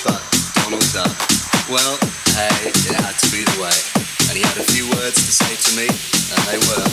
But 0.00 0.22
Donald 0.54 0.88
Duck. 0.94 1.12
Well, 1.68 1.98
hey, 2.32 2.68
it 2.68 2.96
had 2.96 3.12
to 3.18 3.30
be 3.30 3.44
the 3.44 3.60
way. 3.60 3.76
And 4.28 4.38
he 4.38 4.42
had 4.42 4.56
a 4.56 4.64
few 4.64 4.88
words 4.96 5.16
to 5.16 5.32
say 5.32 5.54
to 5.54 5.76
me, 5.76 5.86
and 5.86 6.42
they 6.48 6.58
were. 6.66 6.91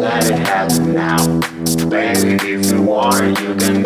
let 0.00 0.30
it 0.30 0.38
happen 0.38 0.94
now. 0.94 1.40
Baby, 1.88 2.54
if 2.54 2.72
you 2.72 2.82
want, 2.82 3.38
you 3.40 3.54
can. 3.54 3.84